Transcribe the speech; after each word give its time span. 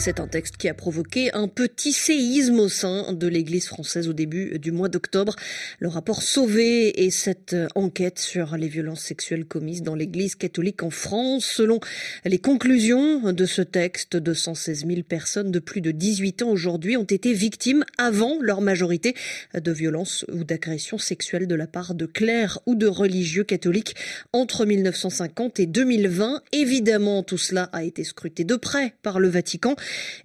C'est 0.00 0.18
un 0.18 0.28
texte 0.28 0.56
qui 0.56 0.66
a 0.70 0.72
provoqué 0.72 1.30
un 1.34 1.46
petit 1.46 1.92
séisme 1.92 2.58
au 2.58 2.70
sein 2.70 3.12
de 3.12 3.26
l'Église 3.26 3.66
française 3.66 4.08
au 4.08 4.14
début 4.14 4.58
du 4.58 4.72
mois 4.72 4.88
d'octobre. 4.88 5.36
Le 5.78 5.88
rapport 5.88 6.22
Sauvé 6.22 7.04
et 7.04 7.10
cette 7.10 7.54
enquête 7.74 8.18
sur 8.18 8.56
les 8.56 8.68
violences 8.68 9.02
sexuelles 9.02 9.44
commises 9.44 9.82
dans 9.82 9.94
l'Église 9.94 10.36
catholique 10.36 10.82
en 10.82 10.88
France. 10.88 11.44
Selon 11.44 11.80
les 12.24 12.38
conclusions 12.38 13.30
de 13.30 13.44
ce 13.44 13.60
texte, 13.60 14.16
216 14.16 14.86
000 14.86 15.02
personnes 15.02 15.50
de 15.50 15.58
plus 15.58 15.82
de 15.82 15.90
18 15.90 16.44
ans 16.44 16.48
aujourd'hui 16.48 16.96
ont 16.96 17.04
été 17.04 17.34
victimes 17.34 17.84
avant 17.98 18.38
leur 18.40 18.62
majorité 18.62 19.14
de 19.52 19.70
violences 19.70 20.24
ou 20.32 20.44
d'agressions 20.44 20.96
sexuelles 20.96 21.46
de 21.46 21.54
la 21.54 21.66
part 21.66 21.94
de 21.94 22.06
clercs 22.06 22.58
ou 22.64 22.74
de 22.74 22.86
religieux 22.86 23.44
catholiques 23.44 23.96
entre 24.32 24.64
1950 24.64 25.60
et 25.60 25.66
2020. 25.66 26.40
Évidemment, 26.52 27.22
tout 27.22 27.36
cela 27.36 27.64
a 27.74 27.84
été 27.84 28.02
scruté 28.02 28.44
de 28.44 28.56
près 28.56 28.94
par 29.02 29.20
le 29.20 29.28
Vatican 29.28 29.76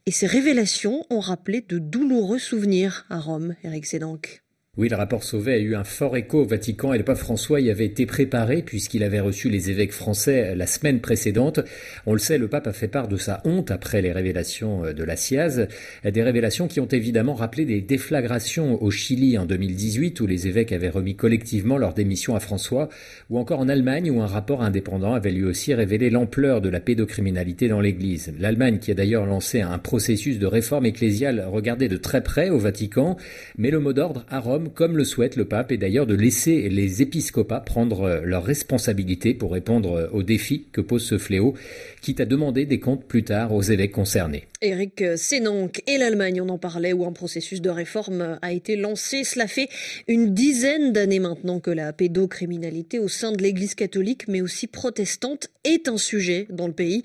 et 0.05 0.11
ces 0.11 0.27
révélations 0.27 1.05
ont 1.09 1.19
rappelé 1.19 1.61
de 1.61 1.79
douloureux 1.79 2.39
souvenirs 2.39 3.05
à 3.09 3.19
Rome. 3.19 3.55
Eric 3.63 3.85
Sédanque. 3.85 4.44
Oui, 4.77 4.89
le 4.89 4.97
rapport 4.97 5.23
Sauvé 5.23 5.53
a 5.53 5.57
eu 5.57 5.73
un 5.73 5.85
fort 5.85 6.17
écho 6.17 6.41
au 6.41 6.45
Vatican 6.45 6.91
et 6.91 6.97
le 6.97 7.05
pape 7.05 7.15
François 7.15 7.61
y 7.61 7.69
avait 7.69 7.85
été 7.85 8.05
préparé 8.05 8.61
puisqu'il 8.61 9.03
avait 9.03 9.21
reçu 9.21 9.49
les 9.49 9.69
évêques 9.69 9.93
français 9.93 10.53
la 10.53 10.67
semaine 10.67 10.99
précédente. 10.99 11.61
On 12.05 12.11
le 12.11 12.19
sait, 12.19 12.37
le 12.37 12.49
pape 12.49 12.67
a 12.67 12.73
fait 12.73 12.89
part 12.89 13.07
de 13.07 13.15
sa 13.15 13.41
honte 13.45 13.71
après 13.71 14.01
les 14.01 14.11
révélations 14.11 14.81
de 14.91 15.03
la 15.05 15.15
SIAZ, 15.15 15.69
des 16.03 16.23
révélations 16.23 16.67
qui 16.67 16.81
ont 16.81 16.89
évidemment 16.89 17.35
rappelé 17.35 17.63
des 17.63 17.79
déflagrations 17.79 18.83
au 18.83 18.91
Chili 18.91 19.37
en 19.37 19.45
2018 19.45 20.19
où 20.19 20.27
les 20.27 20.47
évêques 20.47 20.73
avaient 20.73 20.89
remis 20.89 21.15
collectivement 21.15 21.77
leur 21.77 21.93
démission 21.93 22.35
à 22.35 22.41
François, 22.41 22.89
ou 23.29 23.39
encore 23.39 23.61
en 23.61 23.69
Allemagne 23.69 24.11
où 24.11 24.21
un 24.21 24.27
rapport 24.27 24.61
indépendant 24.61 25.13
avait 25.13 25.31
lui 25.31 25.45
aussi 25.45 25.73
révélé 25.73 26.09
l'ampleur 26.09 26.59
de 26.59 26.67
la 26.67 26.81
pédocriminalité 26.81 27.69
dans 27.69 27.79
l'Église. 27.79 28.33
L'Allemagne 28.37 28.79
qui 28.79 28.91
a 28.91 28.93
d'ailleurs 28.93 29.25
lancé 29.25 29.61
un 29.61 29.77
processus 29.77 30.37
de 30.37 30.47
réforme 30.47 30.85
ecclésiale 30.85 31.47
regardé 31.49 31.87
de 31.87 31.95
très 31.95 32.21
près 32.21 32.49
au 32.49 32.57
Vatican, 32.57 33.15
mais 33.57 33.71
le 33.71 33.79
mot 33.79 33.93
d'ordre 33.93 34.25
à 34.29 34.41
Rome 34.41 34.64
comme 34.73 34.97
le 34.97 35.03
souhaite 35.03 35.35
le 35.35 35.45
pape, 35.45 35.71
et 35.71 35.77
d'ailleurs 35.77 36.05
de 36.05 36.15
laisser 36.15 36.69
les 36.69 37.01
épiscopats 37.01 37.59
prendre 37.59 38.01
euh, 38.01 38.21
leurs 38.23 38.43
responsabilités 38.43 39.33
pour 39.33 39.51
répondre 39.51 39.93
euh, 39.93 40.07
aux 40.11 40.23
défis 40.23 40.65
que 40.71 40.81
pose 40.81 41.03
ce 41.03 41.17
fléau, 41.17 41.53
quitte 42.01 42.19
à 42.19 42.25
demander 42.25 42.65
des 42.65 42.79
comptes 42.79 43.05
plus 43.05 43.23
tard 43.23 43.53
aux 43.53 43.61
évêques 43.61 43.91
concernés. 43.91 44.45
Éric 44.61 45.03
Sénanque 45.15 45.81
et 45.87 45.97
l'Allemagne, 45.97 46.41
on 46.41 46.49
en 46.49 46.57
parlait, 46.57 46.93
où 46.93 47.05
un 47.05 47.11
processus 47.11 47.61
de 47.61 47.69
réforme 47.69 48.39
a 48.41 48.51
été 48.51 48.75
lancé. 48.75 49.23
Cela 49.23 49.47
fait 49.47 49.69
une 50.07 50.33
dizaine 50.33 50.91
d'années 50.93 51.19
maintenant 51.19 51.59
que 51.59 51.71
la 51.71 51.93
pédocriminalité 51.93 52.99
au 52.99 53.07
sein 53.07 53.31
de 53.31 53.41
l'Église 53.41 53.75
catholique, 53.75 54.27
mais 54.27 54.41
aussi 54.41 54.67
protestante, 54.67 55.49
est 55.63 55.87
un 55.87 55.97
sujet 55.97 56.47
dans 56.49 56.67
le 56.67 56.73
pays. 56.73 57.03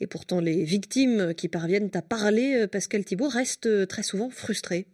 Et 0.00 0.06
pourtant, 0.06 0.40
les 0.40 0.64
victimes 0.64 1.34
qui 1.36 1.48
parviennent 1.48 1.90
à 1.94 2.02
parler, 2.02 2.54
euh, 2.62 2.66
Pascal 2.66 3.04
Thibault, 3.04 3.28
restent 3.28 3.86
très 3.88 4.02
souvent 4.02 4.30
frustrées. 4.30 4.86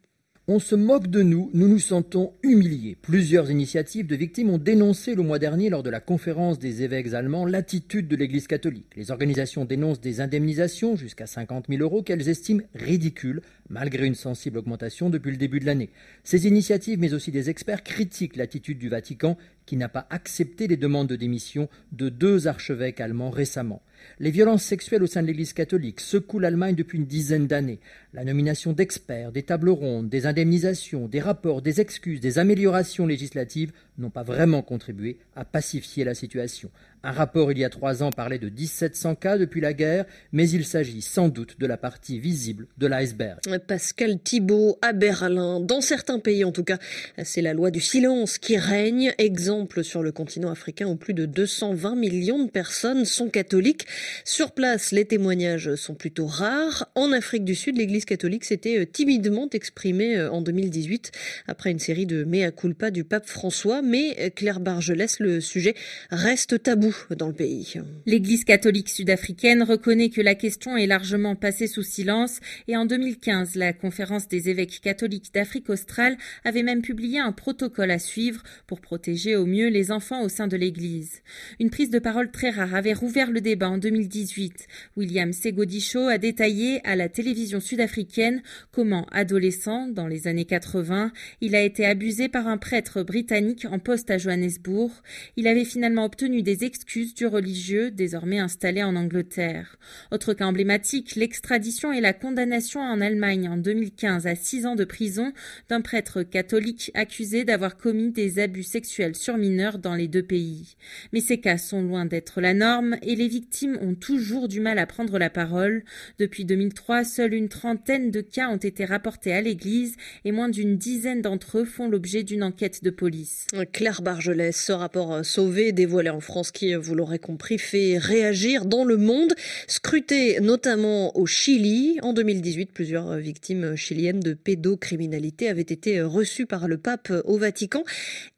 On 0.51 0.61
se 0.61 0.75
moque 0.75 1.09
de 1.09 1.21
nous, 1.21 1.51
nous 1.53 1.69
nous 1.69 1.79
sentons 1.79 2.33
humiliés. 2.43 2.97
Plusieurs 3.03 3.51
initiatives 3.51 4.07
de 4.07 4.17
victimes 4.17 4.49
ont 4.49 4.57
dénoncé 4.57 5.15
le 5.15 5.23
mois 5.23 5.39
dernier 5.39 5.69
lors 5.69 5.83
de 5.83 5.91
la 5.91 6.01
conférence 6.01 6.59
des 6.59 6.83
évêques 6.83 7.13
allemands 7.13 7.45
l'attitude 7.45 8.09
de 8.09 8.17
l'Église 8.17 8.47
catholique. 8.47 8.87
Les 8.97 9.11
organisations 9.11 9.67
dénoncent 9.67 10.01
des 10.01 10.23
indemnisations 10.23 10.97
jusqu'à 10.97 11.27
50 11.27 11.67
000 11.69 11.83
euros 11.83 12.03
qu'elles 12.03 12.31
estiment 12.31 12.63
ridicules, 12.75 13.43
malgré 13.69 14.07
une 14.07 14.15
sensible 14.15 14.57
augmentation 14.57 15.11
depuis 15.11 15.33
le 15.33 15.37
début 15.37 15.61
de 15.61 15.67
l'année. 15.67 15.91
Ces 16.25 16.47
initiatives, 16.47 16.99
mais 16.99 17.13
aussi 17.13 17.31
des 17.31 17.51
experts, 17.51 17.85
critiquent 17.85 18.37
l'attitude 18.37 18.79
du 18.79 18.89
Vatican 18.89 19.37
qui 19.69 19.77
n'a 19.77 19.91
pas 19.91 20.07
accepté 20.09 20.67
les 20.67 20.79
demandes 20.79 21.09
de 21.09 21.15
démission 21.15 21.69
de 21.93 22.09
deux 22.09 22.49
archevêques 22.49 23.03
allemands 23.03 23.29
récemment. 23.29 23.83
Les 24.19 24.31
violences 24.31 24.63
sexuelles 24.63 25.03
au 25.03 25.07
sein 25.07 25.21
de 25.21 25.27
l'Église 25.27 25.53
catholique 25.53 26.01
secouent 26.01 26.39
l'Allemagne 26.39 26.75
depuis 26.75 26.97
une 26.97 27.05
dizaine 27.05 27.47
d'années. 27.47 27.79
La 28.15 28.25
nomination 28.25 28.73
d'experts, 28.73 29.31
des 29.31 29.43
tables 29.43 29.69
rondes, 29.69 30.09
des 30.09 30.25
indemnisations, 30.25 31.07
des 31.07 31.21
rapports, 31.21 31.61
des 31.61 31.83
excuses, 31.83 32.21
des 32.21 32.39
améliorations 32.39 33.07
législatives 33.07 33.73
n'ont 33.99 34.09
pas 34.09 34.23
vraiment 34.23 34.63
contribué 34.63 35.19
à 35.37 35.45
pacifier 35.45 36.03
la 36.03 36.15
situation. 36.15 36.71
Un 37.05 37.13
rapport 37.13 37.53
il 37.53 37.59
y 37.59 37.65
a 37.65 37.71
trois 37.71 38.03
ans 38.03 38.11
parlait 38.11 38.39
de 38.39 38.49
1700 38.49 39.15
cas 39.15 39.39
depuis 39.39 39.61
la 39.61 39.73
guerre, 39.73 40.05
mais 40.33 40.51
il 40.51 40.65
s'agit 40.65 41.01
sans 41.01 41.29
doute 41.29 41.61
de 41.61 41.67
la 41.67 41.77
partie 41.77 42.19
visible 42.19 42.67
de 42.77 42.87
l'iceberg. 42.89 43.39
Pascal 43.67 44.19
Thibault 44.19 44.79
à 44.83 44.93
Berlin. 44.93 45.61
Dans 45.61 45.81
certains 45.81 46.19
pays, 46.19 46.45
en 46.45 46.51
tout 46.51 46.65
cas, 46.65 46.79
c'est 47.23 47.41
la 47.41 47.55
loi 47.55 47.71
du 47.71 47.81
silence 47.81 48.39
qui 48.39 48.57
règne. 48.57 49.15
Exemple 49.19 49.85
sur 49.85 50.03
le 50.03 50.11
continent 50.11 50.51
africain 50.51 50.89
où 50.89 50.97
plus 50.97 51.15
de 51.15 51.25
220 51.25 51.95
millions 51.95 52.45
de 52.45 52.51
personnes 52.51 53.05
sont 53.05 53.29
catholiques. 53.29 53.87
Sur 54.25 54.51
place, 54.51 54.91
les 54.91 55.05
témoignages 55.05 55.77
sont 55.77 55.95
plutôt 55.95 56.27
rares. 56.27 56.91
En 56.97 57.13
Afrique 57.13 57.45
du 57.45 57.55
Sud, 57.55 57.77
l'église 57.77 58.07
catholique 58.07 58.45
s'était 58.45 58.81
euh, 58.81 58.87
timidement 58.87 59.49
exprimée 59.53 60.17
euh, 60.17 60.33
en 60.33 60.43
2018 60.43 61.13
après 61.47 61.71
une 61.71 61.79
série 61.79 62.07
de 62.07 62.25
mea 62.25 62.51
culpa 62.51 62.91
du 62.91 63.05
pape 63.05 63.27
François. 63.27 63.83
Mais 63.83 64.17
euh, 64.19 64.31
Claire 64.31 64.61
Bargelès, 64.61 65.21
le 65.21 65.41
sujet 65.41 65.75
reste 66.11 66.63
tabou 66.63 66.88
dans 67.17 67.29
le 67.29 67.35
pays. 67.35 67.75
L'Église 68.07 68.45
catholique 68.45 68.89
sud-africaine 68.89 69.63
reconnaît 69.63 70.11
que 70.11 70.21
la 70.21 70.35
question 70.35 70.77
est 70.77 70.87
largement 70.87 71.37
passée 71.37 71.67
sous 71.67 71.83
silence 71.83 72.41
et 72.67 72.77
en 72.77 72.87
2015, 72.87 73.55
la 73.55 73.73
conférence 73.73 74.29
des 74.29 74.49
évêques 74.49 74.81
catholiques 74.81 75.33
d'Afrique 75.33 75.71
australe 75.71 76.17
avait 76.45 76.63
même 76.63 76.83
publié 76.83 77.19
un 77.19 77.33
protocole 77.33 77.91
à 77.91 77.99
suivre 77.99 78.43
pour 78.67 78.81
protéger 78.81 79.37
au 79.37 79.47
mieux 79.47 79.69
les 79.69 79.93
enfants 79.93 80.23
au 80.23 80.29
sein 80.29 80.47
de 80.47 80.57
l'Église. 80.57 81.23
Une 81.61 81.71
prise 81.71 81.91
de 81.91 81.99
parole 81.99 82.31
très 82.31 82.51
rare 82.51 82.75
avait 82.75 82.93
rouvert 82.93 83.31
le 83.31 83.41
débat 83.41 83.69
en 83.69 83.79
2018. 83.79 84.67
William 84.97 85.33
Segodicho 85.33 86.09
a 86.09 86.19
détaillé 86.19 86.81
à 86.87 86.97
la 86.97 87.09
télévision 87.09 87.61
sud-africaine 87.61 88.43
comment, 88.73 89.07
adolescent, 89.11 89.89
dans 89.89 90.07
les 90.07 90.27
années 90.27 90.45
80, 90.45 91.13
il 91.41 91.55
a 91.55 91.63
été 91.63 91.85
abusé 91.85 92.29
par 92.29 92.47
un 92.47 92.59
prêtre 92.59 93.03
britannique 93.03 93.67
en 93.71 93.79
poste 93.79 94.11
à 94.11 94.19
Johannesburg. 94.19 94.91
Il 95.37 95.47
avait 95.47 95.65
finalement 95.65 96.05
obtenu 96.05 96.43
des 96.43 96.65
excuses 96.65 96.78
du 96.87 97.27
religieux 97.27 97.91
désormais 97.91 98.39
installé 98.39 98.83
en 98.83 98.97
Angleterre. 98.97 99.79
Autre 100.11 100.35
cas 100.35 100.47
emblématique, 100.47 101.17
l'extradition 101.17 101.93
et 101.93 102.01
la 102.01 102.13
condamnation 102.13 102.81
en 102.81 103.01
Allemagne 103.01 103.49
en 103.49 103.57
2015 103.57 104.27
à 104.27 104.35
six 104.35 104.67
ans 104.67 104.75
de 104.75 104.85
prison 104.85 105.33
d'un 105.69 105.81
prêtre 105.81 106.23
catholique 106.23 106.91
accusé 106.95 107.45
d'avoir 107.45 107.77
commis 107.77 108.11
des 108.11 108.39
abus 108.39 108.63
sexuels 108.63 109.17
sur 109.17 109.37
mineurs 109.37 109.79
dans 109.79 109.95
les 109.95 110.09
deux 110.09 110.23
pays. 110.23 110.77
Mais 111.13 111.21
ces 111.21 111.39
cas 111.41 111.59
sont 111.59 111.83
loin 111.83 112.07
d'être 112.07 112.41
la 112.41 112.55
norme 112.55 112.97
et 113.03 113.17
les 113.17 113.29
victimes 113.29 113.79
ont 113.81 113.95
toujours 113.95 114.49
du 114.49 114.61
mal 114.61 114.79
à 114.79 114.87
prendre 114.87 115.19
la 115.19 115.31
parole. 115.31 115.85
Depuis 116.19 116.45
2003, 116.45 117.05
seule 117.05 117.35
une 117.35 117.49
trentaine 117.49 118.11
de 118.11 118.21
cas 118.21 118.49
ont 118.49 118.57
été 118.57 118.85
rapportés 118.85 119.33
à 119.33 119.41
l'Église 119.41 119.97
et 120.25 120.33
moins 120.33 120.49
d'une 120.49 120.77
dizaine 120.77 121.23
d'entre 121.23 121.59
eux 121.59 121.65
font 121.65 121.89
l'objet 121.89 122.23
d'une 122.23 122.43
enquête 122.43 122.83
de 122.83 122.91
police. 122.91 123.47
Claire 123.73 124.03
Bargelès, 124.03 124.57
ce 124.57 124.73
rapport 124.73 125.25
sauvé 125.25 125.73
dévoilé 125.73 126.11
en 126.11 126.21
France 126.21 126.51
qui, 126.51 126.68
vous 126.77 126.95
l'aurez 126.95 127.19
compris, 127.19 127.59
fait 127.59 127.99
réagir 127.99 128.65
dans 128.65 128.85
le 128.85 128.97
monde. 128.97 129.35
Scruté 129.67 130.41
notamment 130.41 131.17
au 131.17 131.27
Chili. 131.27 131.99
En 132.03 132.13
2018, 132.13 132.73
plusieurs 132.73 133.17
victimes 133.17 133.77
chiliennes 133.77 134.21
de 134.21 134.35
pédocriminalité 134.35 135.49
avaient 135.49 135.63
été 135.63 136.01
reçues 136.03 136.47
par 136.47 136.69
le 136.69 136.79
pape 136.79 137.13
au 137.25 137.39
Vatican. 137.39 137.85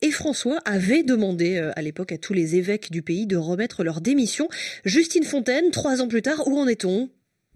Et 0.02 0.10
François 0.10 0.58
avait 0.64 1.02
demandé 1.02 1.56
euh, 1.56 1.72
à 1.76 1.82
l'époque 1.82 2.12
à 2.12 2.18
tous 2.18 2.32
les 2.32 2.56
évêques 2.56 2.90
du 2.90 3.02
pays 3.02 3.26
de 3.26 3.36
remettre 3.36 3.84
leur 3.84 4.00
démission. 4.00 4.48
Justine 4.84 5.24
Fontaine, 5.24 5.70
trois 5.70 6.00
ans 6.00 6.08
plus 6.08 6.22
tard, 6.22 6.46
où 6.46 6.58
en 6.58 6.66
est-on? 6.66 7.08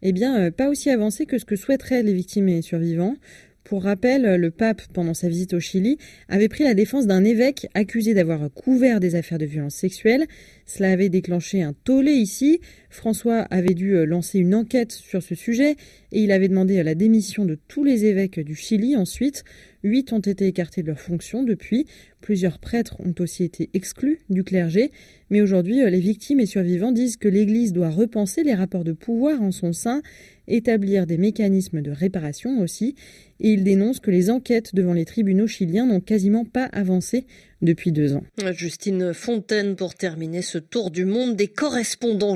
Eh 0.03 0.13
bien, 0.13 0.39
euh, 0.39 0.51
pas 0.51 0.69
aussi 0.69 0.91
avancé 0.91 1.27
que 1.27 1.39
ce 1.39 1.45
que 1.45 1.57
souhaiteraient 1.57 2.03
les 2.03 2.13
victimes 2.13 2.49
et 2.49 2.63
survivants. 2.63 3.17
Pour 3.65 3.85
rappel, 3.85 4.37
le 4.37 4.51
pape, 4.51 4.83
pendant 4.93 5.15
sa 5.15 5.27
visite 5.27 5.55
au 5.55 5.61
Chili, 5.61 5.97
avait 6.29 6.49
pris 6.49 6.65
la 6.65 6.75
défense 6.75 7.07
d'un 7.07 7.25
évêque 7.25 7.67
accusé 7.73 8.13
d'avoir 8.13 8.53
couvert 8.53 9.01
des 9.01 9.15
affaires 9.15 9.39
de 9.39 9.47
violence 9.47 9.75
sexuelle. 9.75 10.27
Cela 10.67 10.91
avait 10.91 11.09
déclenché 11.09 11.63
un 11.63 11.73
tollé 11.73 12.13
ici. 12.13 12.61
François 12.91 13.41
avait 13.51 13.73
dû 13.73 13.97
euh, 13.97 14.05
lancer 14.05 14.39
une 14.39 14.55
enquête 14.55 14.93
sur 14.93 15.23
ce 15.23 15.35
sujet 15.35 15.77
et 16.13 16.21
il 16.23 16.31
avait 16.31 16.49
demandé 16.49 16.83
la 16.83 16.95
démission 16.95 17.47
de 17.47 17.59
tous 17.67 17.85
les 17.85 18.05
évêques 18.05 18.39
du 18.39 18.55
Chili 18.55 18.97
ensuite. 18.97 19.45
Huit 19.85 20.15
ont 20.15 20.19
été 20.19 20.47
écartés 20.47 20.83
de 20.83 20.89
leurs 20.89 21.01
fonctions 21.01 21.43
depuis. 21.43 21.87
Plusieurs 22.23 22.59
prêtres 22.59 22.97
ont 23.01 23.15
aussi 23.21 23.45
été 23.45 23.69
exclus 23.75 24.21
du 24.31 24.43
clergé. 24.43 24.91
Mais 25.29 25.43
aujourd'hui, 25.43 25.83
euh, 25.83 25.91
les 25.91 26.01
victimes 26.01 26.41
et 26.41 26.47
survivants 26.47 26.91
disent 26.91 27.19
que 27.19 27.29
l'Église 27.29 27.75
doit 27.75 27.91
repenser 27.91 28.43
les 28.43 28.55
rapports 28.55 28.85
de 28.85 28.93
pouvoir 28.93 29.43
en 29.43 29.53
son 29.53 29.75
sein 29.75 30.01
établir 30.49 31.07
des 31.07 31.19
mécanismes 31.19 31.83
de 31.83 31.91
réparation 31.91 32.61
aussi, 32.61 32.95
et 33.41 33.53
il 33.53 33.65
dénonce 33.65 34.01
que 34.01 34.11
les 34.11 34.31
enquêtes 34.31 34.75
devant 34.75 34.93
les 34.93 35.05
tribunaux 35.05 35.47
chiliens 35.47 35.87
n'ont 35.87 36.01
quasiment 36.01 36.45
pas 36.45 36.65
avancé 36.65 37.27
depuis 37.63 37.93
deux 37.93 38.15
ans. 38.15 38.25
Justine 38.53 39.15
Fontaine 39.15 39.75
pour 39.75 39.95
terminer 39.95 40.43
ce 40.43 40.59
tour 40.59 40.91
du 40.91 41.05
monde 41.05 41.37
des 41.37 41.49
correspondants. 41.49 42.33